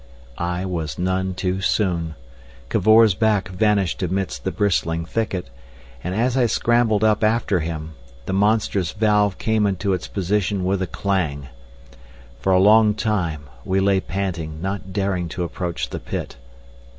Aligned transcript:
I 0.39 0.65
was 0.65 0.97
none 0.97 1.35
too 1.35 1.61
soon. 1.61 2.15
Cavor's 2.69 3.13
back 3.13 3.49
vanished 3.49 4.01
amidst 4.01 4.43
the 4.43 4.51
bristling 4.51 5.05
thicket, 5.05 5.51
and 6.03 6.15
as 6.15 6.35
I 6.35 6.47
scrambled 6.47 7.03
up 7.03 7.23
after 7.23 7.59
him, 7.59 7.93
the 8.25 8.33
monstrous 8.33 8.93
valve 8.93 9.37
came 9.37 9.67
into 9.67 9.93
its 9.93 10.07
position 10.07 10.65
with 10.65 10.81
a 10.81 10.87
clang. 10.87 11.49
For 12.39 12.51
a 12.51 12.57
long 12.57 12.95
time 12.95 13.43
we 13.63 13.79
lay 13.79 13.99
panting, 13.99 14.59
not 14.59 14.91
daring 14.91 15.29
to 15.29 15.43
approach 15.43 15.91
the 15.91 15.99
pit. 15.99 16.35